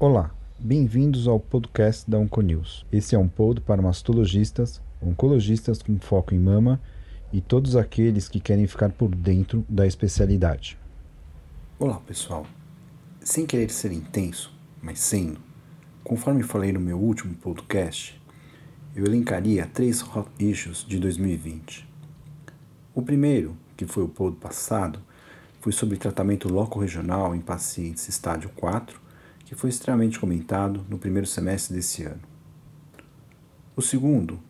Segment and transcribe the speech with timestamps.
[0.00, 2.86] Olá, bem-vindos ao podcast da Onconews.
[2.90, 6.80] Esse é um pod para mastologistas, oncologistas com foco em mama
[7.30, 10.78] e todos aqueles que querem ficar por dentro da especialidade.
[11.78, 12.46] Olá, pessoal.
[13.20, 15.38] Sem querer ser intenso, mas sendo,
[16.02, 18.18] conforme falei no meu último podcast,
[18.94, 21.86] eu elencaria três hot issues de 2020.
[22.94, 25.00] O primeiro, que foi o pod passado,
[25.60, 29.00] foi sobre tratamento loco-regional em pacientes estádio 4,
[29.44, 32.22] que foi extremamente comentado no primeiro semestre desse ano.
[33.76, 34.40] O segundo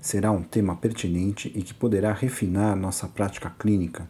[0.00, 4.08] será um tema pertinente e que poderá refinar nossa prática clínica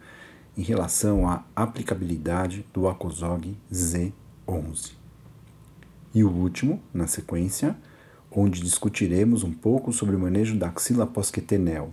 [0.56, 4.92] em relação à aplicabilidade do ACOSOG Z11.
[6.14, 7.76] E o último, na sequência,
[8.30, 11.92] onde discutiremos um pouco sobre o manejo da axila pós-quetenel,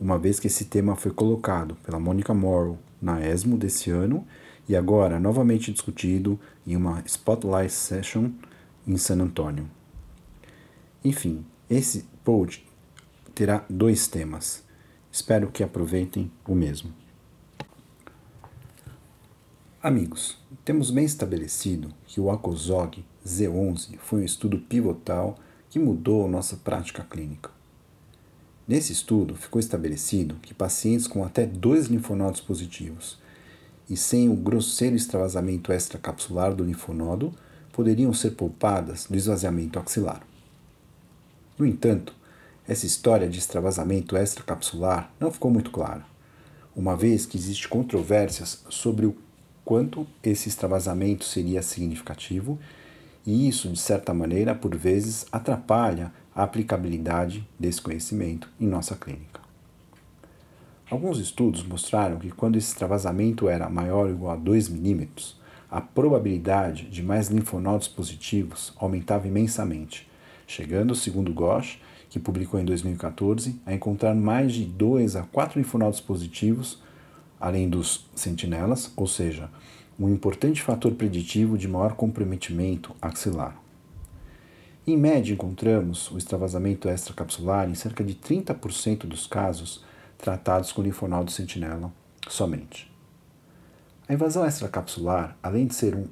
[0.00, 4.26] uma vez que esse tema foi colocado pela Mônica Morrow na ESMO desse ano
[4.68, 8.30] e agora novamente discutido em uma Spotlight Session
[8.86, 9.68] em San Antonio.
[11.04, 12.66] Enfim, esse pod
[13.34, 14.64] terá dois temas.
[15.12, 16.92] Espero que aproveitem o mesmo.
[19.82, 25.36] Amigos, temos bem estabelecido que o ACOSOG Z11 foi um estudo pivotal
[25.68, 27.50] que mudou nossa prática clínica.
[28.66, 33.18] Nesse estudo, ficou estabelecido que pacientes com até dois linfonodos positivos
[33.90, 37.34] e sem o grosseiro extravasamento extracapsular do linfonodo
[37.72, 40.26] poderiam ser poupadas do esvaziamento axilar.
[41.58, 42.14] No entanto,
[42.66, 46.06] essa história de extravasamento extracapsular não ficou muito clara,
[46.74, 49.14] uma vez que existe controvérsias sobre o
[49.62, 52.58] quanto esse extravasamento seria significativo
[53.26, 59.40] e isso, de certa maneira, por vezes atrapalha a aplicabilidade desse conhecimento em nossa clínica.
[60.90, 65.40] Alguns estudos mostraram que quando esse extravasamento era maior ou igual a 2 milímetros,
[65.70, 70.08] a probabilidade de mais linfonodos positivos aumentava imensamente,
[70.46, 71.78] chegando, segundo Gosch,
[72.10, 76.80] que publicou em 2014, a encontrar mais de 2 a 4 linfonodos positivos,
[77.40, 79.50] além dos sentinelas, ou seja,
[79.98, 83.63] um importante fator preditivo de maior comprometimento axilar.
[84.86, 89.82] Em média, encontramos o extravasamento extracapsular em cerca de 30% dos casos
[90.18, 91.90] tratados com linfonodo sentinela
[92.28, 92.92] somente.
[94.06, 96.06] A invasão extracapsular, além de ser um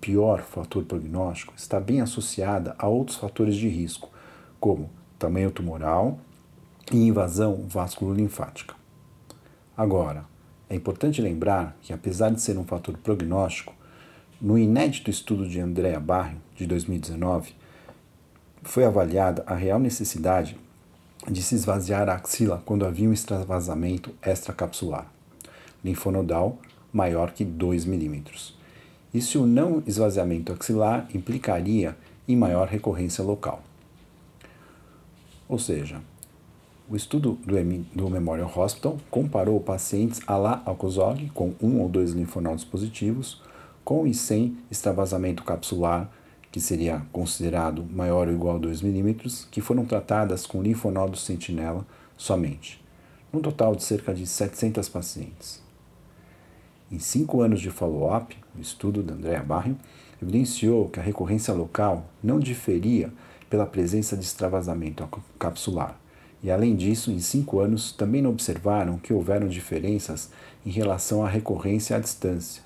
[0.00, 4.08] pior fator prognóstico, está bem associada a outros fatores de risco,
[4.60, 4.88] como
[5.18, 6.20] tamanho tumoral
[6.92, 8.76] e invasão vasculolinfática.
[9.76, 10.26] Agora,
[10.70, 13.74] é importante lembrar que, apesar de ser um fator prognóstico,
[14.40, 17.60] no inédito estudo de Andrea Barrio, de 2019,
[18.62, 20.56] foi avaliada a real necessidade
[21.28, 25.06] de se esvaziar a axila quando havia um extravasamento extracapsular,
[25.84, 26.58] linfonodal
[26.92, 28.56] maior que 2 milímetros.
[29.14, 31.96] E se o não esvaziamento axilar implicaria
[32.26, 33.62] em maior recorrência local.
[35.48, 36.00] Ou seja,
[36.88, 37.56] o estudo do,
[37.94, 43.40] do Memorial Hospital comparou pacientes a la Alcozog com um ou dois linfonodos positivos
[43.84, 46.10] com e sem extravasamento capsular,
[46.52, 51.86] que seria considerado maior ou igual a 2 milímetros, que foram tratadas com linfonodos sentinela
[52.16, 52.84] somente,
[53.32, 55.62] num total de cerca de 700 pacientes.
[56.92, 59.78] Em cinco anos de follow-up, o estudo da Andrea Barrio
[60.22, 63.10] evidenciou que a recorrência local não diferia
[63.48, 65.08] pela presença de extravasamento
[65.38, 65.98] capsular,
[66.42, 70.30] e, além disso, em cinco anos também observaram que houveram diferenças
[70.66, 72.62] em relação à recorrência à distância.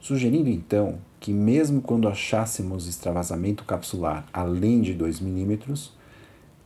[0.00, 5.92] Sugerindo então que, mesmo quando achássemos extravasamento capsular além de 2 milímetros,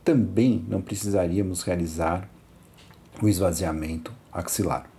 [0.05, 2.29] também não precisaríamos realizar
[3.21, 4.89] o esvaziamento axilar.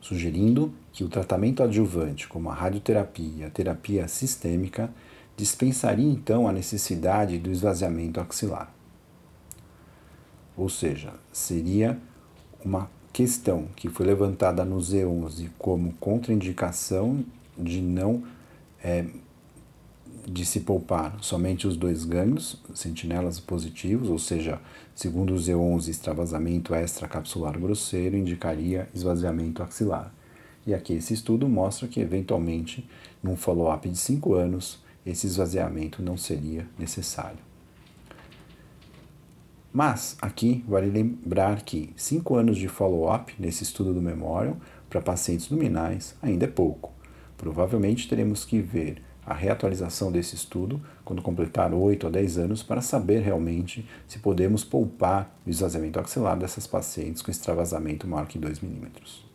[0.00, 4.92] Sugerindo que o tratamento adjuvante, como a radioterapia e a terapia sistêmica,
[5.36, 8.74] dispensaria então a necessidade do esvaziamento axilar.
[10.56, 11.98] Ou seja, seria
[12.64, 17.24] uma questão que foi levantada no Z11 como contraindicação
[17.56, 18.22] de não
[18.82, 19.04] é,
[20.26, 24.60] de se poupar somente os dois gânglios, sentinelas positivos, ou seja,
[24.94, 30.12] segundo o Z11, extravasamento extracapsular grosseiro indicaria esvaziamento axilar.
[30.66, 32.86] E aqui esse estudo mostra que, eventualmente,
[33.22, 37.47] num follow-up de 5 anos, esse esvaziamento não seria necessário.
[39.72, 44.56] Mas aqui vale lembrar que cinco anos de follow-up nesse estudo do Memorial
[44.88, 46.92] para pacientes luminais ainda é pouco.
[47.36, 52.80] Provavelmente teremos que ver a reatualização desse estudo quando completar 8 a 10 anos para
[52.80, 58.60] saber realmente se podemos poupar o esvaziamento axilar dessas pacientes com extravasamento maior que 2
[58.60, 59.26] milímetros.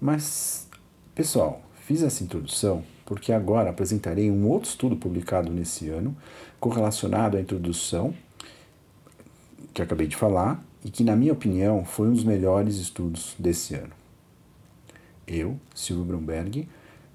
[0.00, 0.68] Mas,
[1.14, 6.16] pessoal, fiz essa introdução porque agora apresentarei um outro estudo publicado nesse ano,
[6.58, 8.14] correlacionado à introdução
[9.74, 13.74] que acabei de falar e que, na minha opinião, foi um dos melhores estudos desse
[13.74, 13.92] ano.
[15.26, 16.68] Eu, Silvio Brumberg,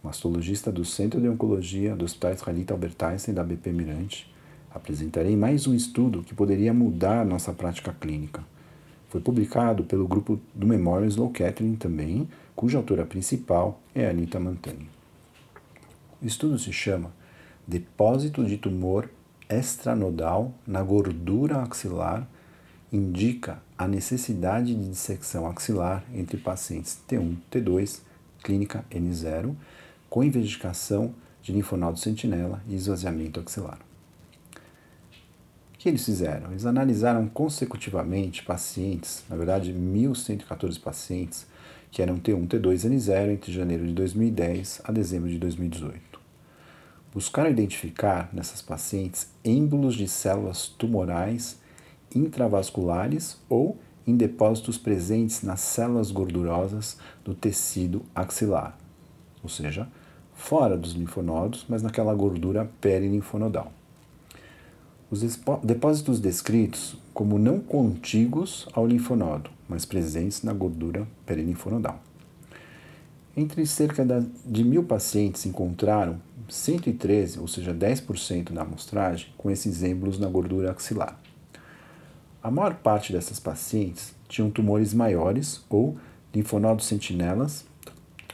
[0.04, 4.34] mastologista do Centro de Oncologia do Hospital Israelita Albert Einstein da BP Mirante,
[4.74, 8.44] apresentarei mais um estudo que poderia mudar nossa prática clínica.
[9.08, 14.90] Foi publicado pelo grupo do Memorial Slow Catherine também, cuja autora principal é Anita Mantani.
[16.22, 17.12] O estudo se chama
[17.66, 19.10] Depósito de tumor
[19.50, 22.28] extranodal na gordura axilar
[22.92, 28.02] indica a necessidade de dissecção axilar entre pacientes T1, T2,
[28.44, 29.56] clínica N0,
[30.10, 33.80] com investigação de linfonodo sentinela e esvaziamento axilar.
[35.74, 36.52] O que eles fizeram?
[36.52, 41.48] Eles analisaram consecutivamente pacientes, na verdade 1.114 pacientes,
[41.92, 46.20] que eram T1, T2, N0 entre janeiro de 2010 a dezembro de 2018.
[47.14, 51.58] Buscaram identificar nessas pacientes êmbolos de células tumorais
[52.16, 58.78] intravasculares ou em depósitos presentes nas células gordurosas do tecido axilar,
[59.44, 59.88] ou seja,
[60.34, 63.72] fora dos linfonodos, mas naquela gordura perilinfonodal.
[65.12, 65.22] Os
[65.64, 72.00] depósitos descritos como não contíguos ao linfonodo, mas presentes na gordura perilinfonodal.
[73.36, 74.06] Entre cerca
[74.46, 80.72] de mil pacientes encontraram 113, ou seja, 10% da amostragem, com esses êmbolos na gordura
[80.72, 81.20] axilar.
[82.42, 85.98] A maior parte dessas pacientes tinham tumores maiores ou
[86.34, 87.66] linfonodos sentinelas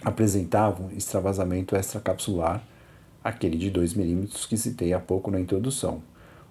[0.03, 2.63] apresentavam extravasamento extracapsular,
[3.23, 6.03] aquele de 2 milímetros que citei há pouco na introdução.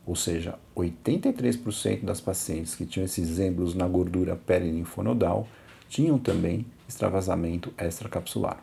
[0.05, 5.47] Ou seja, 83% das pacientes que tinham esses êmbolos na gordura perilinfonodal
[5.89, 8.61] tinham também extravasamento extracapsular.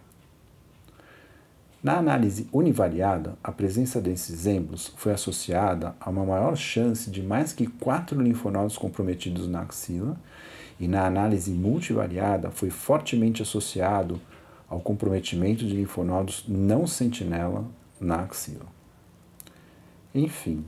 [1.84, 7.54] Na análise univariada, a presença desses êmbolos foi associada a uma maior chance de mais
[7.54, 10.16] que quatro linfonodos comprometidos na axila,
[10.80, 14.22] e na análise multivariada foi fortemente associado
[14.70, 17.66] ao comprometimento de linfonodos não sentinela
[18.00, 18.66] na axila.
[20.14, 20.64] Enfim,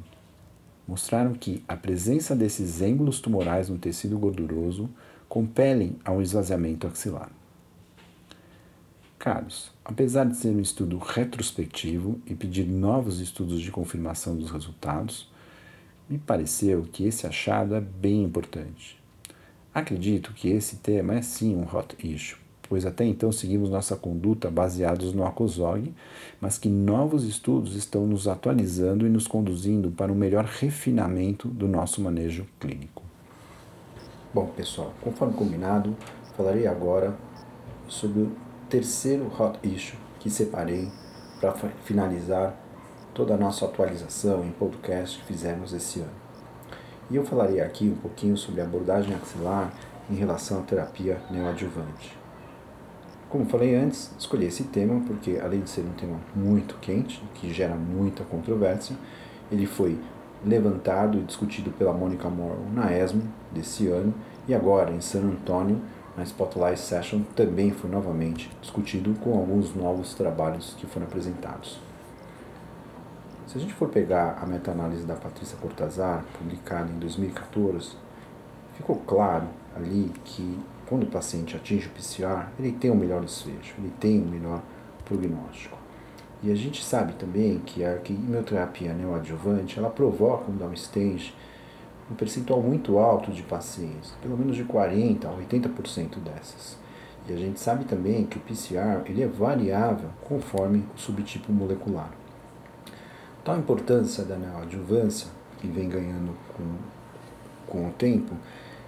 [0.88, 4.90] mostraram que a presença desses êmbolos tumorais no tecido gorduroso
[5.30, 7.30] compelem ao esvaziamento axilar.
[9.24, 15.32] Caros, apesar de ser um estudo retrospectivo e pedir novos estudos de confirmação dos resultados,
[16.10, 19.02] me pareceu que esse achado é bem importante.
[19.74, 22.38] Acredito que esse tema é sim um hot issue,
[22.68, 25.94] pois até então seguimos nossa conduta baseados no ACOSOG,
[26.42, 31.66] mas que novos estudos estão nos atualizando e nos conduzindo para um melhor refinamento do
[31.66, 33.02] nosso manejo clínico.
[34.34, 35.96] Bom, pessoal, conforme combinado,
[36.36, 37.16] falarei agora
[37.88, 38.28] sobre
[38.74, 40.90] terceiro hot issue que separei
[41.40, 41.54] para
[41.84, 42.56] finalizar
[43.14, 46.10] toda a nossa atualização em podcast que fizemos esse ano.
[47.12, 49.72] E eu falarei aqui um pouquinho sobre a abordagem axilar
[50.10, 52.18] em relação à terapia neoadjuvante.
[53.30, 57.54] Como falei antes, escolhi esse tema porque, além de ser um tema muito quente, que
[57.54, 58.96] gera muita controvérsia,
[59.52, 60.00] ele foi
[60.44, 63.22] levantado e discutido pela Mônica Morrow na ESMO
[63.52, 64.16] desse ano
[64.48, 65.80] e agora em San Antonio
[66.16, 71.80] na Spotlight Session também foi novamente discutido com alguns novos trabalhos que foram apresentados.
[73.48, 77.96] Se a gente for pegar a meta-análise da Patrícia Cortazar, publicada em 2014,
[78.76, 83.76] ficou claro ali que quando o paciente atinge o PCR, ele tem um melhor desfecho,
[83.78, 84.62] ele tem um melhor
[85.06, 85.78] prognóstico.
[86.42, 91.34] E a gente sabe também que a quimioterapia neoadjuvante, ela provoca um downstage
[92.12, 96.78] um percentual muito alto de pacientes, pelo menos de 40% a 80% dessas.
[97.28, 102.12] E a gente sabe também que o PCR ele é variável conforme o subtipo molecular.
[103.44, 105.28] Tal importância da neoadjuvância,
[105.60, 106.64] que vem ganhando com,
[107.68, 108.36] com o tempo,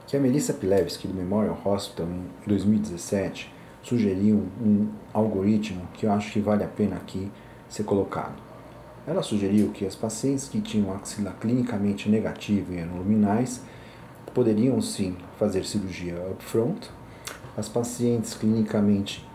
[0.08, 6.32] que a Melissa Pilevsky, do Memorial Hospital, em 2017, sugeriu um algoritmo que eu acho
[6.32, 7.32] que vale a pena aqui
[7.70, 8.45] ser colocado.
[9.08, 13.62] Ela sugeriu que as pacientes que tinham axila clinicamente negativa e anuluminais
[14.34, 16.90] poderiam sim fazer cirurgia upfront.
[17.56, 19.26] As pacientes clinicamente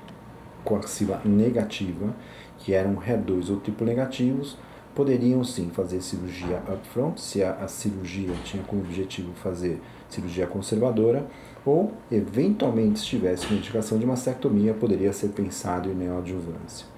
[0.64, 2.14] com axila negativa,
[2.58, 4.58] que eram HER2 ou tipo negativos,
[4.94, 11.24] poderiam sim fazer cirurgia upfront, se a, a cirurgia tinha como objetivo fazer cirurgia conservadora,
[11.64, 16.89] ou eventualmente se tivesse uma indicação de mastectomia, poderia ser pensado em neoadjuvância.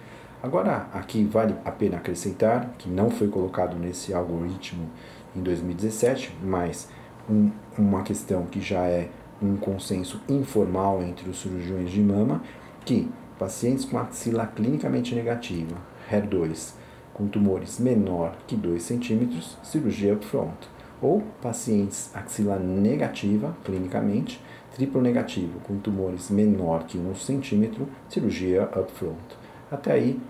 [0.42, 4.90] Agora, aqui vale a pena acrescentar que não foi colocado nesse algoritmo
[5.37, 6.88] em 2017, mas
[7.30, 9.08] um, uma questão que já é
[9.40, 12.42] um consenso informal entre os cirurgiões de mama,
[12.84, 13.08] que
[13.38, 15.76] pacientes com axila clinicamente negativa,
[16.11, 16.75] HER2,
[17.14, 20.56] com tumores menor que 2 centímetros, cirurgia upfront.
[21.00, 24.40] Ou pacientes axila negativa, clinicamente,
[24.75, 29.40] triplo negativo, com tumores menor que 1 centímetro, cirurgia upfront.
[29.70, 30.20] Até aí,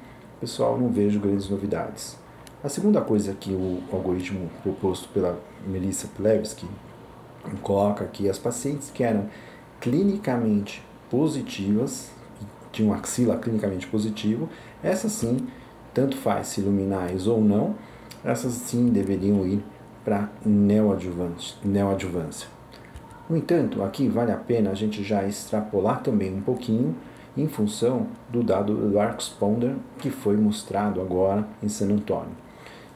[0.43, 2.19] pessoal, não vejo grandes novidades.
[2.65, 6.67] A segunda coisa que o algoritmo proposto pela Melissa Plevsky
[7.63, 9.29] coloca aqui, as pacientes que eram
[9.81, 12.11] clinicamente positivas,
[12.73, 14.49] tinham axila clinicamente positivo,
[14.83, 15.47] essas sim,
[15.95, 17.77] tanto faz se luminais ou não,
[18.25, 19.63] essas sim deveriam ir
[20.05, 22.49] para neoadjuvância.
[23.31, 26.97] No entanto, aqui vale a pena a gente já extrapolar também um pouquinho
[27.37, 32.43] em função do dado do ArcSponder que foi mostrado agora em San Antônio.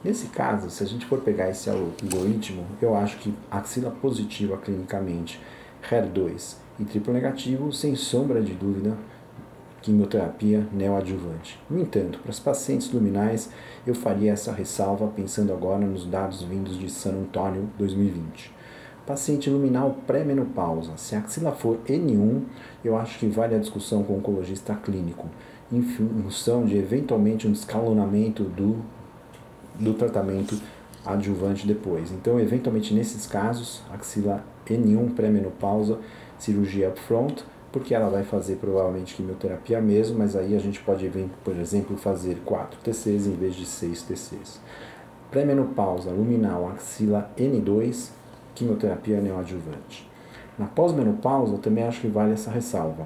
[0.03, 5.41] Nesse caso, se a gente for pegar esse algoritmo, eu acho que axila positiva clinicamente,
[5.89, 8.95] HER2 e triplo negativo, sem sombra de dúvida,
[9.81, 11.59] quimioterapia neoadjuvante.
[11.69, 13.49] No entanto, para os pacientes luminais,
[13.85, 18.56] eu faria essa ressalva pensando agora nos dados vindos de San Antônio 2020.
[19.07, 22.41] Paciente luminal pré-menopausa, se a axila for N1,
[22.83, 25.29] eu acho que vale a discussão com o oncologista clínico,
[25.71, 28.75] em função de eventualmente um escalonamento do,
[29.79, 30.59] do tratamento
[31.05, 32.11] adjuvante depois.
[32.11, 35.99] Então, eventualmente nesses casos, axila N1 pré-menopausa,
[36.37, 41.09] cirurgia upfront, porque ela vai fazer provavelmente quimioterapia mesmo, mas aí a gente pode,
[41.45, 44.59] por exemplo, fazer 4 TCs em vez de 6 TCs.
[45.31, 48.16] Pré-menopausa luminal axila N2,
[48.57, 50.09] quimioterapia neoadjuvante.
[50.57, 53.05] Na pós-menopausa, também acho que vale essa ressalva.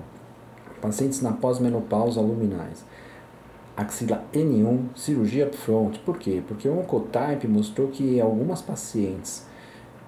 [0.81, 2.85] Pacientes na pós-menopausa luminais,
[3.75, 5.99] axila N1, cirurgia upfront.
[5.99, 6.41] Por quê?
[6.47, 9.45] Porque o Oncotype mostrou que algumas pacientes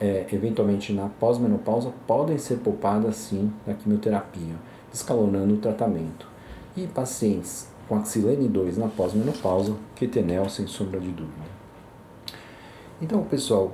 [0.03, 4.55] é, eventualmente na pós-menopausa, podem ser poupadas sim da quimioterapia,
[4.93, 6.27] escalonando o tratamento.
[6.75, 11.53] E pacientes com axilene 2 na pós-menopausa, quetenel sem sombra de dúvida.
[13.01, 13.71] Então, pessoal,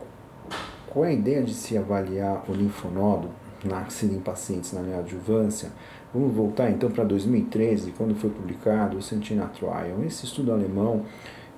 [0.90, 3.30] qual é a ideia de se avaliar o linfonodo
[3.64, 5.70] na axila em pacientes na neoadjuvância?
[6.14, 10.04] Vamos voltar então para 2013, quando foi publicado o Sentina Trial.
[10.06, 11.06] Esse estudo alemão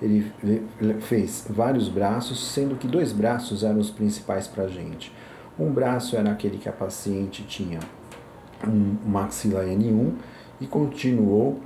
[0.00, 0.32] ele
[1.00, 5.12] fez vários braços, sendo que dois braços eram os principais para a gente.
[5.58, 7.78] Um braço era aquele que a paciente tinha
[8.66, 10.12] um maxila N1
[10.60, 11.60] e continuou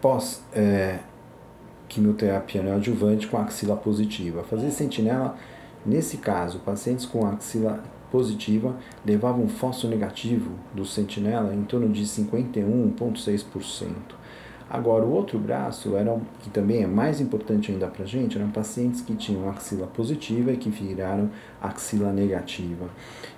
[0.00, 0.98] pós é,
[1.88, 4.42] quimioterapia neoadjuvante com axila positiva.
[4.42, 5.36] Fazer sentinela,
[5.84, 13.88] nesse caso, pacientes com axila positiva levavam fósforo negativo do sentinela em torno de 51,6%.
[14.70, 18.50] Agora, o outro braço, era, que também é mais importante ainda para a gente, eram
[18.50, 22.88] pacientes que tinham axila positiva e que viraram axila negativa.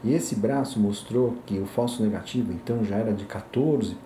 [0.04, 3.96] E esse braço mostrou que o falso negativo, então, já era de 14%.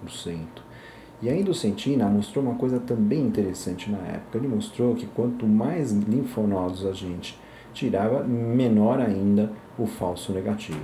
[1.22, 4.38] E ainda o Sentina mostrou uma coisa também interessante na época.
[4.38, 7.38] Ele mostrou que quanto mais linfonodos a gente
[7.72, 10.80] tirava, menor ainda o falso negativo.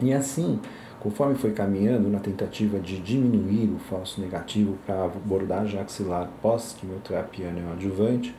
[0.00, 0.60] E assim,
[1.00, 8.34] Conforme foi caminhando na tentativa de diminuir o falso negativo para abordagem axilar pós-quimioterapia neoadjuvante,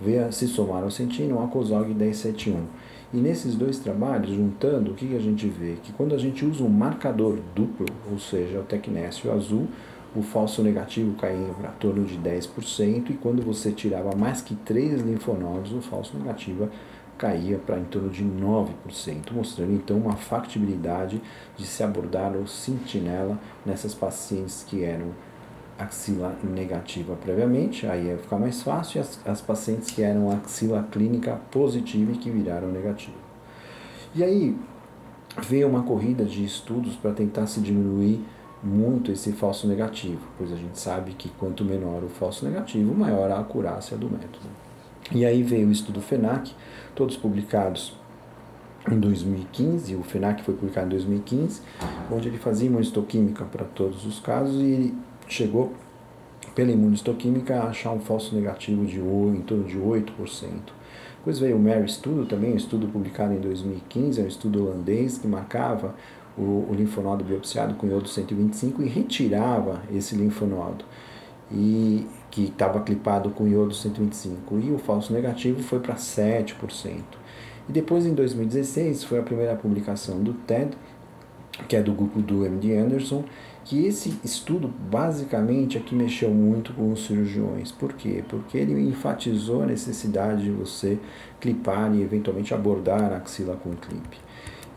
[0.00, 2.64] veio se somar ao o Acosog 1071.
[3.12, 5.74] E nesses dois trabalhos, juntando, o que, que a gente vê?
[5.82, 9.66] Que quando a gente usa um marcador duplo, ou seja, o tecnécio azul,
[10.14, 15.00] o falso negativo caía para torno de 10%, e quando você tirava mais que três
[15.02, 16.68] linfonodos, o falso negativo
[17.18, 21.20] caía para em torno de 9%, mostrando então uma factibilidade
[21.56, 25.12] de se abordar o sentinela nessas pacientes que eram
[25.78, 30.86] axila negativa previamente, aí ia ficar mais fácil, e as, as pacientes que eram axila
[30.90, 33.16] clínica positiva e que viraram negativa.
[34.14, 34.56] E aí
[35.42, 38.24] veio uma corrida de estudos para tentar se diminuir
[38.66, 43.30] muito esse falso negativo, pois a gente sabe que quanto menor o falso negativo, maior
[43.30, 44.46] a acurácia do método.
[45.12, 46.52] E aí veio o estudo FENAC,
[46.94, 47.94] todos publicados
[48.90, 51.60] em 2015, o FENAC foi publicado em 2015,
[52.10, 54.94] onde ele fazia imunistoquímica para todos os casos e
[55.28, 55.72] chegou,
[56.54, 60.10] pela imunistoquímica, a achar um falso negativo de em torno de 8%.
[61.18, 65.18] Depois veio o Mary Studo, também um estudo publicado em 2015, é um estudo holandês
[65.18, 65.94] que marcava
[66.36, 70.84] o, o linfonodo biopsiado com iodo 125 e retirava esse linfonodo.
[71.50, 76.54] E que estava clipado com iodo 125 e o falso negativo foi para 7%.
[77.68, 80.76] E depois em 2016 foi a primeira publicação do TED,
[81.68, 83.24] que é do grupo do MD Anderson,
[83.64, 87.72] que esse estudo basicamente aqui mexeu muito com os cirurgiões.
[87.72, 88.22] Por quê?
[88.28, 90.98] Porque ele enfatizou a necessidade de você
[91.40, 94.18] clipar e eventualmente abordar a axila com clipe.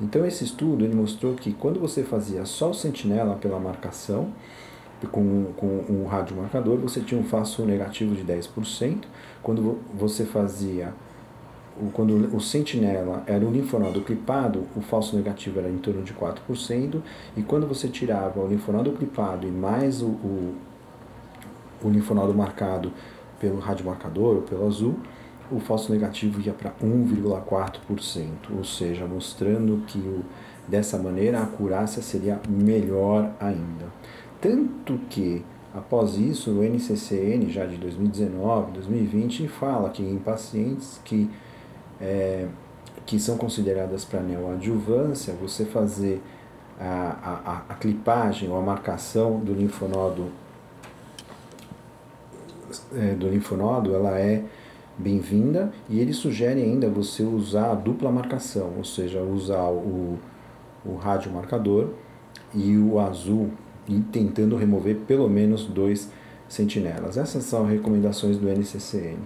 [0.01, 4.29] Então esse estudo ele mostrou que quando você fazia só o sentinela pela marcação,
[5.11, 9.03] com, com um radiomarcador, você tinha um falso negativo de 10%.
[9.41, 10.93] Quando você fazia
[11.93, 17.01] quando o sentinela era o linfonodo clipado, o falso negativo era em torno de 4%,
[17.37, 20.55] e quando você tirava o linfonodo clipado e mais o, o,
[21.81, 22.91] o marcado
[23.39, 24.99] pelo radiomarcador ou pelo azul,
[25.51, 30.23] o falso negativo ia para 1,4%, ou seja, mostrando que o,
[30.67, 33.87] dessa maneira a acurácia seria melhor ainda.
[34.39, 41.29] Tanto que, após isso, o NCCN, já de 2019, 2020, fala que em pacientes que
[41.99, 42.47] é,
[43.05, 46.21] que são consideradas para neoadjuvância, você fazer
[46.79, 50.31] a, a, a clipagem ou a marcação do linfonodo
[52.95, 54.43] é, do linfonodo, ela é
[54.99, 60.19] bem-vinda e ele sugere ainda você usar a dupla marcação, ou seja, usar o,
[60.85, 61.87] o radiomarcador
[62.53, 63.49] e o azul
[63.87, 66.11] e tentando remover pelo menos dois
[66.47, 67.17] sentinelas.
[67.17, 69.17] Essas são recomendações do NCCN.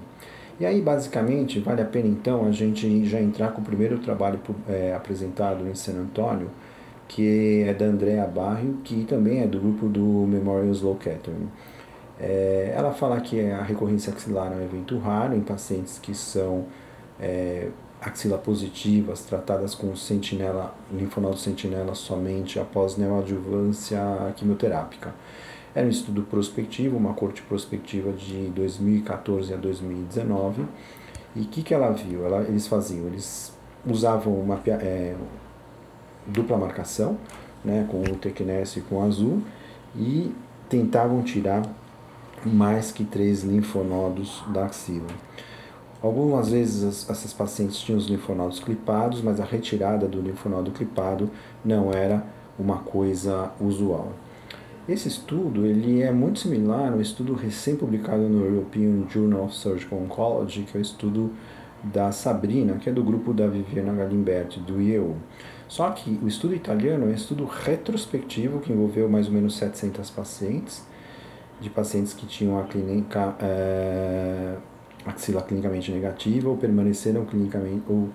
[0.60, 4.39] E aí, basicamente, vale a pena então a gente já entrar com o primeiro trabalho
[4.70, 6.50] é, apresentado em San Antônio,
[7.08, 11.50] que é da Andrea Barrio, que também é do grupo do Memorial Slow Catering.
[12.25, 16.65] É, ela fala que a recorrência axilar é um evento raro em pacientes que são
[17.20, 17.68] é,
[18.00, 24.00] axila positivas, tratadas com sentinela, linfonodo sentinela somente após neoadjuvância
[24.38, 25.13] quimioterápica.
[25.75, 30.65] Era um estudo prospectivo, uma corte prospectiva de 2014 a 2019.
[31.36, 32.25] E o que, que ela viu?
[32.25, 33.51] Ela, eles faziam, eles
[33.86, 35.13] usavam uma é,
[36.25, 37.18] dupla marcação,
[37.65, 39.42] né, com o Tecnes e com o azul,
[39.94, 40.34] e
[40.70, 41.63] tentavam tirar
[42.50, 45.08] mais que três linfonodos da axila.
[46.02, 51.30] Algumas vezes essas pacientes tinham os linfonodos clipados, mas a retirada do linfonodo clipado
[51.64, 52.26] não era
[52.60, 54.12] uma coisa usual.
[54.88, 60.63] Esse estudo ele é muito similar ao estudo recém-publicado no European Journal of Surgical Oncology,
[60.63, 61.32] que é o estudo
[61.82, 65.15] da Sabrina, que é do grupo da Viviana Galimberti, do IEU.
[65.70, 70.10] Só que o estudo italiano é um estudo retrospectivo que envolveu mais ou menos 700
[70.10, 70.86] pacientes,
[71.60, 74.56] de pacientes que tinham a clínica é,
[75.06, 78.10] axila clinicamente negativa ou permaneceram clinicamente ou,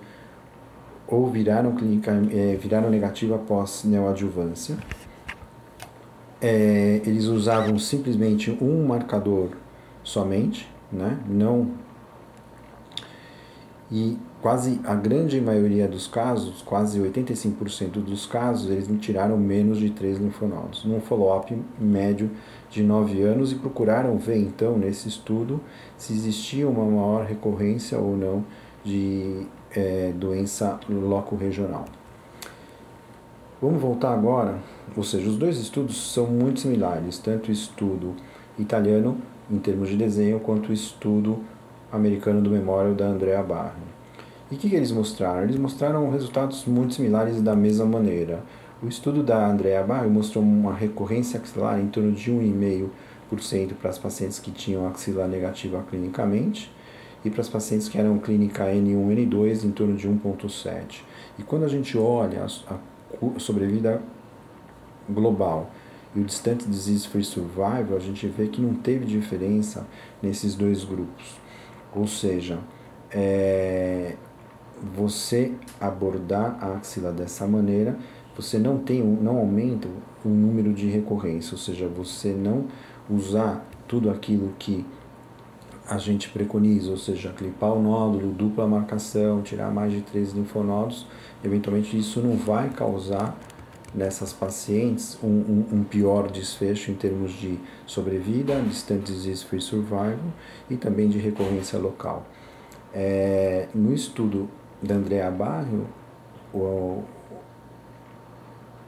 [1.07, 4.77] ou viraram, clinica, é, viraram negativa após neoadjuvância.
[6.41, 9.49] É, eles usavam simplesmente um marcador
[10.03, 11.19] somente, né?
[11.27, 11.71] não.
[13.91, 19.89] E quase a grande maioria dos casos, quase 85% dos casos, eles tiraram menos de
[19.89, 22.29] três linfonodos, num follow-up médio
[22.69, 25.59] de 9 anos e procuraram ver então nesse estudo
[25.97, 28.45] se existia uma maior recorrência ou não
[28.83, 31.85] de é, doença loco-regional.
[33.61, 34.57] Vamos voltar agora,
[34.95, 38.15] ou seja, os dois estudos são muito similares, tanto o estudo
[38.57, 39.17] italiano
[39.51, 41.39] em termos de desenho quanto o estudo
[41.91, 43.89] americano do Memorial da Andrea Barro.
[44.51, 45.43] E o que, que eles mostraram?
[45.43, 48.43] Eles mostraram resultados muito similares da mesma maneira.
[48.81, 53.97] O estudo da Andrea Barro mostrou uma recorrência axilar em torno de 1,5% para as
[53.97, 56.71] pacientes que tinham axila negativa clinicamente
[57.25, 61.01] e para as pacientes que eram clínica N1, N2 em torno de 1,7%.
[61.37, 64.01] E quando a gente olha a sobrevida
[65.09, 65.69] global
[66.15, 69.85] e o Distant Disease Free Survival, a gente vê que não teve diferença
[70.23, 71.37] nesses dois grupos.
[71.93, 72.59] Ou seja,
[73.11, 74.15] é,
[74.81, 77.97] você abordar a axila dessa maneira,
[78.41, 79.87] você não tem, não aumenta
[80.23, 82.67] o número de recorrência, ou seja, você não
[83.09, 84.85] usar tudo aquilo que
[85.85, 91.05] a gente preconiza, ou seja, clipar o nódulo, dupla marcação, tirar mais de três linfonodos,
[91.43, 93.37] eventualmente isso não vai causar
[93.93, 100.17] nessas pacientes um, um, um, pior desfecho em termos de sobrevida, distant disease free survival
[100.69, 102.25] e também de recorrência local.
[102.93, 104.47] É, no estudo
[104.81, 105.87] da Andrea Barrio,
[106.53, 107.03] o,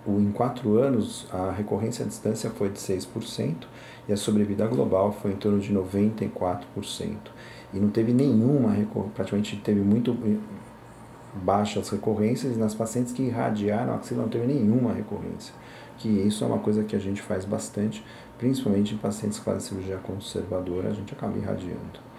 [0.08, 3.56] em quatro anos a recorrência à distância foi de 6%
[4.08, 6.62] e a sobrevida global foi em torno de 94%.
[7.74, 8.76] E não teve nenhuma,
[9.14, 10.16] praticamente teve muito
[11.34, 15.54] baixas recorrências, e nas pacientes que irradiaram a axila não teve nenhuma recorrência.
[15.98, 18.04] Que isso é uma coisa que a gente faz bastante,
[18.38, 22.12] principalmente em pacientes que fazem cirurgia conservadora, a gente acaba irradiando.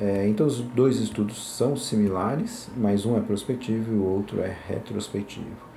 [0.00, 4.56] É, então, os dois estudos são similares, mas um é prospectivo e o outro é
[4.66, 5.67] retrospectivo.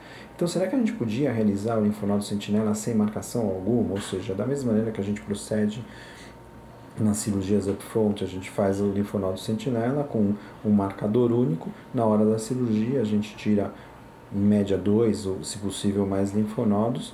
[0.41, 3.91] Então, será que a gente podia realizar o linfonodo sentinela sem marcação alguma?
[3.91, 5.85] Ou seja, da mesma maneira que a gente procede
[6.99, 10.33] nas cirurgias upfront, a gente faz o linfonodo sentinela com
[10.65, 11.69] um marcador único.
[11.93, 13.71] Na hora da cirurgia, a gente tira
[14.33, 17.13] em média dois ou, se possível, mais linfonodos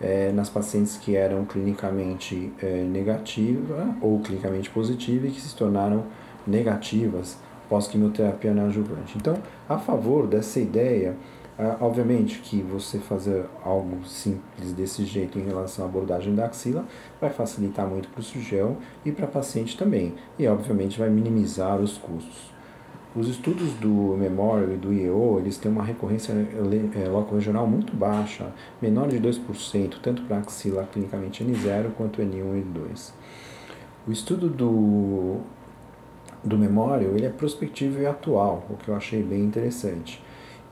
[0.00, 6.02] é, nas pacientes que eram clinicamente é, negativa ou clinicamente positiva e que se tornaram
[6.44, 9.16] negativas pós-quimioterapia neoadjuvante.
[9.16, 11.14] Então, a favor dessa ideia,
[11.58, 16.84] ah, obviamente que você fazer algo simples desse jeito em relação à abordagem da axila
[17.18, 21.80] vai facilitar muito para o cirurgião e para a paciente também, e obviamente vai minimizar
[21.80, 22.54] os custos.
[23.14, 28.52] Os estudos do Memorial e do IEO, eles têm uma recorrência é, loco-regional muito baixa,
[28.82, 33.12] menor de 2%, tanto para axila clinicamente N0 quanto N1 e N2.
[34.06, 35.40] O estudo do
[36.44, 40.22] do Memorial ele é prospectivo e atual, o que eu achei bem interessante.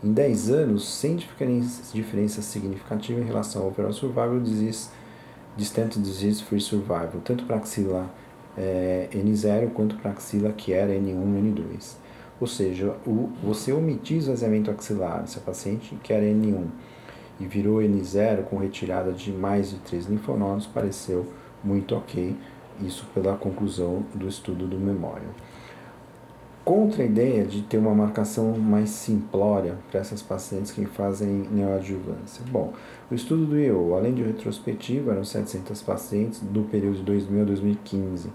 [0.04, 4.90] Em 10 anos, sem diferença significativa em relação ao overall survival disease,
[5.56, 8.10] distant disease free survival, tanto para axila
[8.54, 11.94] é, N0 quanto para axila que era N1 e N2.
[12.38, 16.66] Ou seja, o, você omitir esvaziamento axilar se a paciente que era N1
[17.40, 21.32] e virou N0 com retirada de mais de 3 linfonodos pareceu
[21.64, 22.36] muito ok,
[22.82, 25.32] isso pela conclusão do estudo do Memorial
[26.64, 32.42] contra a ideia de ter uma marcação mais simplória para essas pacientes que fazem neoadjuvância.
[32.50, 32.72] Bom,
[33.10, 37.44] o estudo do IO, além de retrospectivo, eram 700 pacientes do período de 2000 a
[37.44, 38.32] 2015,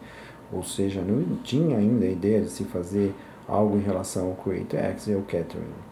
[0.53, 3.13] ou seja, não tinha ainda a ideia de se fazer
[3.47, 5.89] algo em relação ao Create-X e ao Catherine.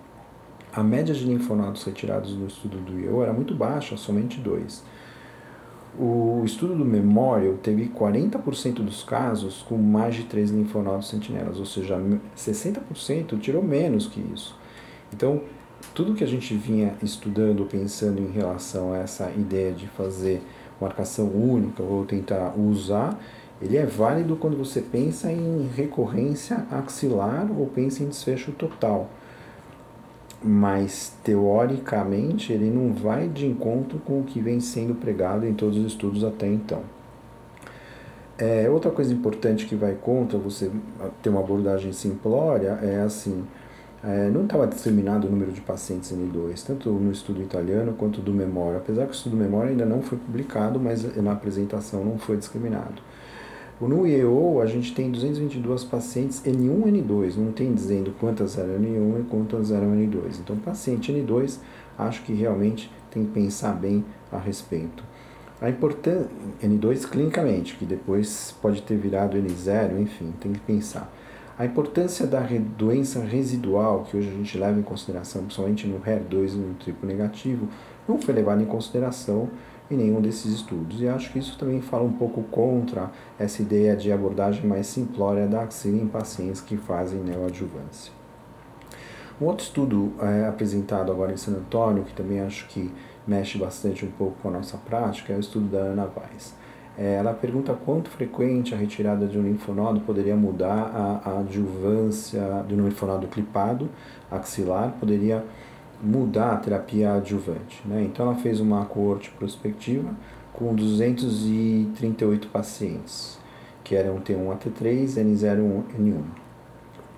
[0.71, 4.83] A média de linfonodos retirados no estudo do IO era muito baixa, somente dois.
[5.99, 11.65] O estudo do Memorial teve 40% dos casos com mais de 3 linfonodos sentinelas, ou
[11.65, 11.99] seja,
[12.37, 14.55] 60% tirou menos que isso.
[15.11, 15.41] Então,
[15.95, 20.43] tudo que a gente vinha estudando, pensando em relação a essa ideia de fazer
[20.79, 23.19] marcação única ou tentar usar,
[23.59, 29.09] ele é válido quando você pensa em recorrência axilar ou pensa em desfecho total
[30.47, 35.77] mas teoricamente ele não vai de encontro com o que vem sendo pregado em todos
[35.77, 36.81] os estudos até então.
[38.37, 40.71] É, outra coisa importante que vai contra você
[41.21, 43.43] ter uma abordagem simplória é assim,
[44.03, 48.31] é, não estava determinado o número de pacientes N2, tanto no estudo italiano quanto do
[48.31, 52.37] Memória, apesar que o estudo Memória ainda não foi publicado, mas na apresentação não foi
[52.37, 53.01] discriminado.
[53.79, 59.19] No IEO, a gente tem 222 pacientes N1 N2, não tem dizendo quantas eram N1
[59.19, 60.39] e quantas eram N2.
[60.39, 61.59] Então, paciente N2,
[61.95, 65.03] acho que realmente tem que pensar bem a respeito.
[65.61, 66.27] A importância,
[66.63, 71.13] N2 clinicamente, que depois pode ter virado N0, enfim, tem que pensar.
[71.59, 72.39] A importância da
[72.75, 77.07] doença residual, que hoje a gente leva em consideração, principalmente no HER2 e no triplo
[77.07, 77.67] negativo,
[78.07, 79.49] não foi levada em consideração
[79.89, 81.01] em nenhum desses estudos.
[81.01, 85.47] E acho que isso também fala um pouco contra essa ideia de abordagem mais simplória
[85.47, 88.11] da axila em pacientes que fazem neoadjuvância.
[89.39, 92.91] Um outro estudo é, apresentado agora em San Antônio, que também acho que
[93.27, 96.55] mexe bastante um pouco com a nossa prática, é o estudo da Ana Weiss.
[96.97, 102.65] É, ela pergunta quanto frequente a retirada de um linfonodo poderia mudar a, a adjuvância
[102.67, 103.87] de um linfonodo clipado
[104.31, 105.45] axilar, poderia
[106.01, 107.81] mudar a terapia adjuvante.
[107.85, 108.03] Né?
[108.03, 110.09] Então ela fez uma coorte prospectiva
[110.53, 113.37] com 238 pacientes,
[113.83, 116.23] que eram T1 a T3, N0 N1.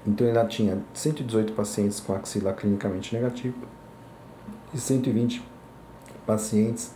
[0.06, 3.58] Então ela tinha 118 pacientes com axila clinicamente negativa
[4.74, 5.44] e 120
[6.26, 6.94] pacientes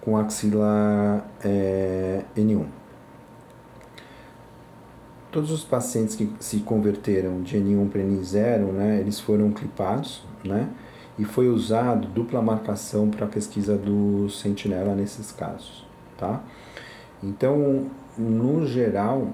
[0.00, 2.66] com axila é, N1.
[5.32, 10.68] Todos os pacientes que se converteram de N1 para N0, né, eles foram clipados, né,
[11.18, 15.86] e foi usado dupla marcação para a pesquisa do sentinela nesses casos,
[16.18, 16.42] tá?
[17.22, 19.28] Então, no geral,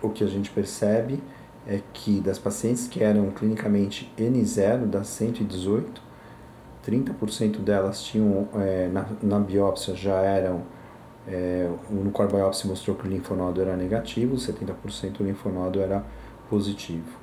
[0.00, 1.20] o que a gente percebe
[1.66, 6.02] é que das pacientes que eram clinicamente N0 das 118,
[6.86, 10.62] 30% delas tinham é, na, na, biópsia já eram
[11.28, 16.04] é, no core biopsy mostrou que o linfonodo era negativo, 70% o linfonodo era
[16.50, 17.20] positivo.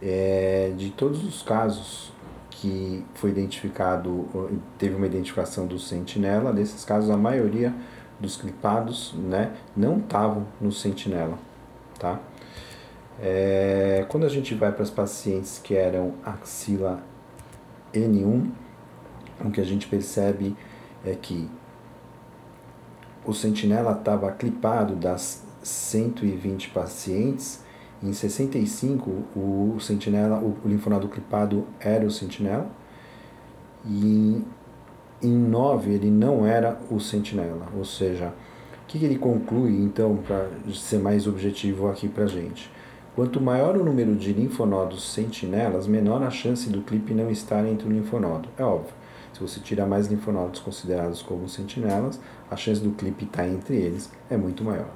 [0.00, 2.12] É, de todos os casos
[2.60, 7.72] que foi identificado, teve uma identificação do sentinela, nesses casos a maioria
[8.18, 11.38] dos clipados né, não estavam no sentinela.
[11.98, 12.18] Tá?
[13.20, 17.00] É, quando a gente vai para os pacientes que eram axila
[17.94, 18.50] N1,
[19.44, 20.56] o que a gente percebe
[21.04, 21.48] é que
[23.24, 27.62] o sentinela estava clipado das 120 pacientes,
[28.02, 32.70] em 65, o sentinela, o, linfonodo clipado era o sentinela.
[33.84, 34.42] E
[35.20, 37.66] em 9, ele não era o sentinela.
[37.76, 38.32] Ou seja,
[38.82, 42.70] o que, que ele conclui, então, para ser mais objetivo aqui para gente?
[43.16, 47.88] Quanto maior o número de linfonodos sentinelas, menor a chance do clipe não estar entre
[47.88, 48.48] o linfonodo.
[48.56, 48.94] É óbvio.
[49.32, 54.08] Se você tira mais linfonodos considerados como sentinelas, a chance do clipe estar entre eles
[54.30, 54.90] é muito maior.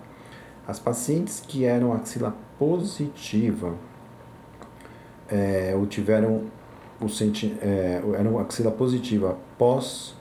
[0.66, 3.74] As pacientes que eram axila positiva
[5.28, 6.44] é, ou tiveram
[7.00, 10.14] o senti é, eram axila positiva após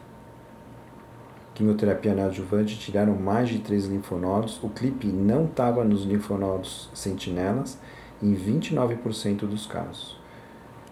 [1.53, 4.59] quimioterapia neoadjuvante, tiraram mais de 3 linfonodos.
[4.63, 7.77] O clipe não estava nos linfonodos sentinelas
[8.23, 10.19] em 29% dos casos.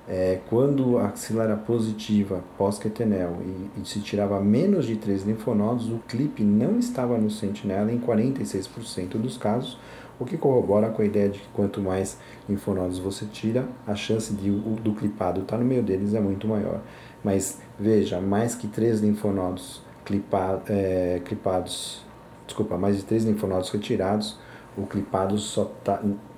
[0.08, 5.90] É, quando a axila era positiva pós-quetenel e, e, se tirava menos de 3 linfonodos,
[5.90, 9.80] o clipe não estava no sentinela em 46% dos casos,
[10.20, 14.34] o que corrobora com a ideia de que quanto mais linfonodos você tira, a chance
[14.34, 16.82] de, do clipado estar tá no meio deles é muito maior.
[17.24, 22.04] Mas veja, mais que 3 linfonodos clipa, é, clipados,
[22.46, 24.38] desculpa, mais de 3 linfonodos retirados,
[24.78, 25.72] o clipado só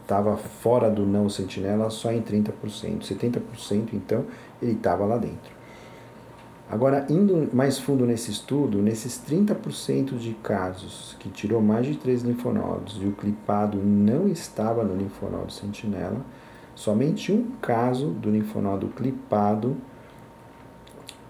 [0.01, 2.51] estava fora do não sentinela só em 30%.
[3.01, 4.25] 70% então
[4.61, 5.60] ele estava lá dentro.
[6.71, 12.21] Agora, indo mais fundo nesse estudo, nesses 30% de casos que tirou mais de 3
[12.21, 16.21] linfonodos e o clipado não estava no linfonodo sentinela,
[16.73, 19.75] somente um caso do linfonodo clipado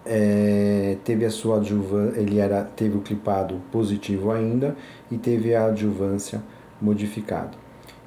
[0.05, 4.75] é, teve a sua adjuvância, ele era, teve o clipado positivo ainda
[5.09, 6.43] e teve a adjuvância
[6.79, 7.57] modificada.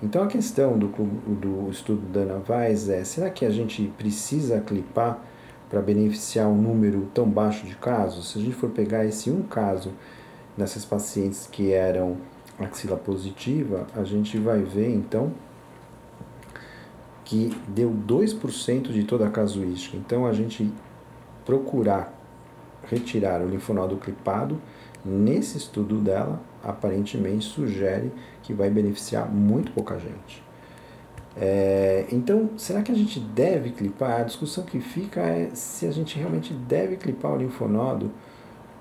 [0.01, 4.61] Então a questão do, do estudo da Ana Weiss é: será que a gente precisa
[4.61, 5.34] clipar
[5.75, 8.31] para beneficiar um número tão baixo de casos?
[8.31, 9.91] Se a gente for pegar esse um caso
[10.57, 12.17] nessas pacientes que eram
[12.61, 15.33] axila positiva, a gente vai ver então
[17.25, 19.97] que deu 2% de toda a casuística.
[19.97, 20.73] Então a gente
[21.45, 22.15] procurar
[22.85, 24.61] retirar o linfonodo clipado
[25.05, 28.13] nesse estudo dela aparentemente sugere
[28.45, 30.41] que vai beneficiar muito pouca gente.
[31.37, 34.21] É, então, será que a gente deve clipar?
[34.21, 38.11] A discussão que fica é se a gente realmente deve clipar o linfonodo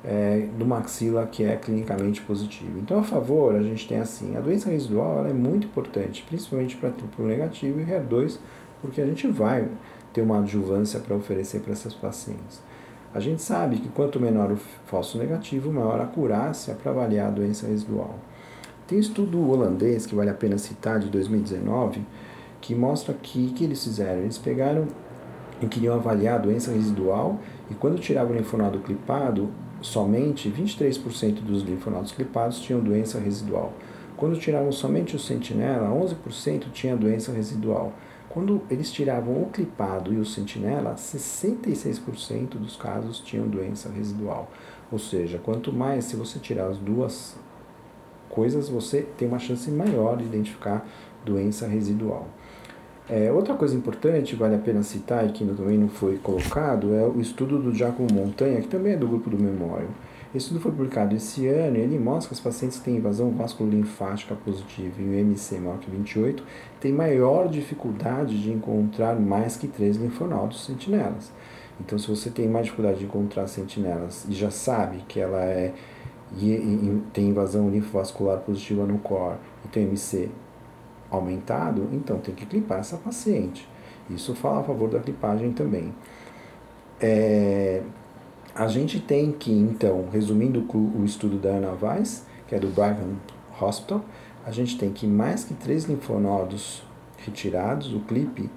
[0.04, 2.78] é, do maxila que é clinicamente positivo.
[2.80, 6.92] Então, a favor, a gente tem assim: a doença residual é muito importante, principalmente para
[6.92, 8.38] triplo negativo e HER2,
[8.82, 9.68] porque a gente vai
[10.12, 12.62] ter uma adjuvância para oferecer para essas pacientes.
[13.13, 17.32] A gente sabe que quanto menor o falso negativo, maior a acurácia para avaliar a
[17.32, 18.16] doença residual.
[18.88, 22.02] Tem estudo holandês que vale a pena citar, de 2019,
[22.63, 24.21] que mostra que que eles fizeram?
[24.21, 24.88] Eles pegaram
[25.62, 27.38] e queriam avaliar a doença residual
[27.69, 29.49] e quando tiravam o linfonodo clipado,
[29.82, 33.73] somente 23% dos linfonodos clipados tinham doença residual.
[34.15, 37.91] Quando tiravam somente o sentinela, 11% tinha doença residual.
[38.30, 44.49] Quando eles tiravam o clipado e o sentinela, 66% dos casos tinham doença residual.
[44.89, 47.36] Ou seja, quanto mais se você tirar as duas
[48.30, 50.88] coisas, você tem uma chance maior de identificar
[51.26, 52.28] doença residual.
[53.10, 57.06] É, outra coisa importante, vale a pena citar, e que também não foi colocado, é
[57.06, 59.90] o estudo do Giacomo Montanha, que também é do grupo do Memório.
[60.34, 63.30] Esse estudo foi publicado esse ano e ele mostra que os pacientes que têm invasão
[63.32, 66.44] vasculolinfática positiva e o MC maior que 28
[66.80, 71.32] têm maior dificuldade de encontrar mais que três linfonodos sentinelas.
[71.80, 75.74] Então, se você tem mais dificuldade de encontrar sentinelas e já sabe que ela é
[76.36, 80.32] e, e, tem invasão linfovascular positiva no core e tem MC
[81.15, 83.67] aumentado, então tem que clipar essa paciente.
[84.10, 85.93] Isso fala a favor da clipagem também.
[86.99, 87.82] É,
[88.54, 93.17] a gente tem que, então, resumindo o estudo da Ana Weiss, que é do Brigham
[93.60, 94.04] Hospital,
[94.45, 96.84] a gente tem que mais que três linfonodos
[97.17, 98.49] retirados, o clipe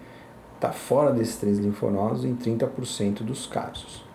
[0.56, 4.05] está fora desses três linfonodos em 30% dos casos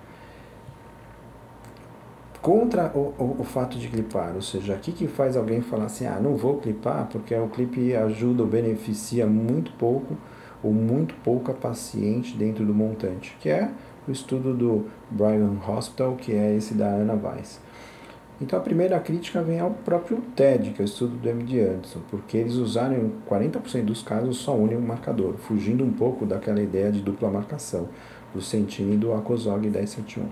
[2.41, 6.07] contra o, o, o, fato de clipar, ou seja, o que, faz alguém falar assim,
[6.07, 10.17] ah, não vou clipar porque o clipe ajuda ou beneficia muito pouco
[10.63, 13.69] ou muito pouca paciente dentro do montante, que é
[14.07, 17.59] o estudo do Brigham Hospital, que é esse da Ana Weiss.
[18.41, 21.99] Então a primeira crítica vem ao próprio TED, que é o estudo do MD Anderson,
[22.09, 26.59] porque eles usaram em 40% dos casos só um único marcador, fugindo um pouco daquela
[26.59, 27.87] ideia de dupla marcação,
[28.33, 30.25] do Centine e do Acosog 1071.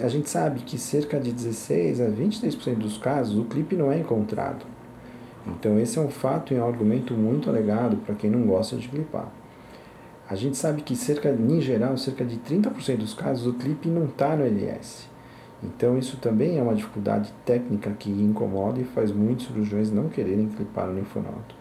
[0.00, 3.98] A gente sabe que cerca de 16 a 23% dos casos o clipe não é
[3.98, 4.64] encontrado.
[5.46, 8.88] Então esse é um fato e um argumento muito alegado para quem não gosta de
[8.88, 9.30] clipar.
[10.28, 14.06] A gente sabe que cerca, em geral, cerca de 30% dos casos o clipe não
[14.06, 15.08] está no LS.
[15.62, 20.48] Então isso também é uma dificuldade técnica que incomoda e faz muitos cirurgiões não quererem
[20.48, 21.54] clipar o linfonodo.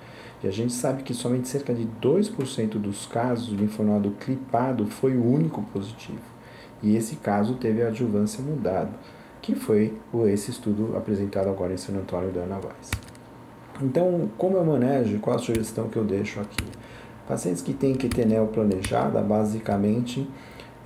[0.44, 5.16] E a gente sabe que somente cerca de 2% dos casos o linfonodo clipado foi
[5.16, 6.35] o único positivo.
[6.82, 8.92] E esse caso teve a adjuvância mudada,
[9.42, 12.92] que foi esse estudo apresentado agora em San Antônio da Ana Weiss.
[13.82, 16.66] Então, como eu manejo, qual a sugestão que eu deixo aqui?
[17.28, 20.28] Pacientes que têm quetenel planejada, basicamente,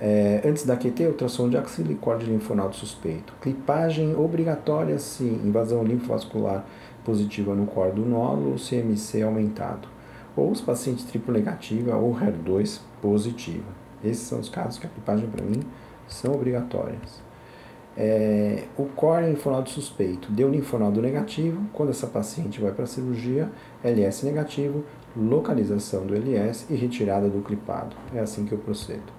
[0.02, 3.34] É, antes da QT, ultrassom de axila e corte de linfonodo suspeito.
[3.38, 6.64] Clipagem obrigatória se invasão linfovascular
[7.04, 9.86] positiva no core do nódulo, CMC aumentado.
[10.34, 13.79] Ou os pacientes triplo negativa ou HER2 positiva.
[14.02, 15.60] Esses são os casos que a clipagem para mim
[16.08, 17.20] são obrigatórias.
[17.96, 23.50] É, o core linfonodo suspeito deu linfonodo negativo, quando essa paciente vai para a cirurgia,
[23.82, 24.84] LS negativo,
[25.16, 27.96] localização do LS e retirada do clipado.
[28.14, 29.12] É assim que eu procedo.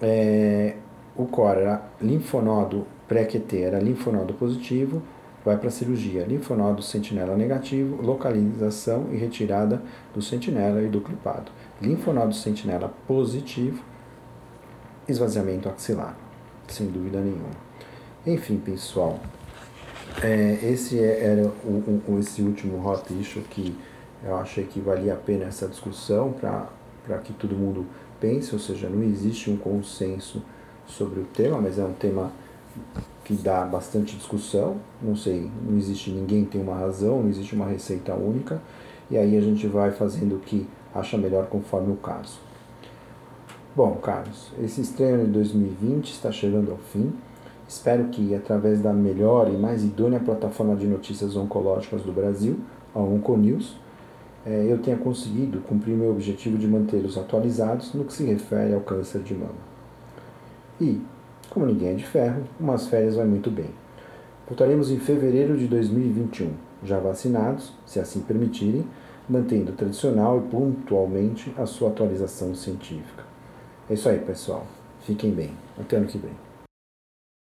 [0.00, 0.76] É,
[1.16, 5.02] o core era linfonodo pré-QT, era linfonodo positivo,
[5.44, 6.24] vai para a cirurgia.
[6.24, 9.82] Linfonodo sentinela negativo, localização e retirada
[10.14, 11.52] do sentinela e do clipado.
[11.82, 13.82] Linfonodo sentinela positivo,
[15.08, 16.16] esvaziamento axilar,
[16.68, 17.50] sem dúvida nenhuma.
[18.26, 19.18] Enfim, pessoal,
[20.22, 23.76] é, esse é, era o, o, esse último hot issue que
[24.22, 27.86] eu achei que valia a pena essa discussão para que todo mundo
[28.20, 30.42] pense, ou seja, não existe um consenso
[30.86, 32.32] sobre o tema, mas é um tema
[33.24, 34.76] que dá bastante discussão.
[35.02, 38.60] Não sei, não existe ninguém tem uma razão, não existe uma receita única,
[39.10, 42.38] e aí a gente vai fazendo o que acha melhor conforme o caso.
[43.76, 47.12] Bom, Carlos, esse estreio de 2020 está chegando ao fim.
[47.68, 52.58] Espero que, através da melhor e mais idônea plataforma de notícias oncológicas do Brasil,
[52.94, 53.76] a Onconews,
[54.46, 58.80] eh, eu tenha conseguido cumprir meu objetivo de mantê-los atualizados no que se refere ao
[58.80, 59.54] câncer de mama.
[60.80, 61.00] E,
[61.50, 63.70] como ninguém é de ferro, umas férias vai muito bem.
[64.46, 66.52] Voltaremos em fevereiro de 2021,
[66.84, 68.84] já vacinados, se assim permitirem,
[69.28, 73.24] mantendo tradicional e pontualmente a sua atualização científica.
[73.88, 74.66] É isso aí, pessoal.
[75.00, 75.52] Fiquem bem.
[75.78, 76.43] Até ano que vem.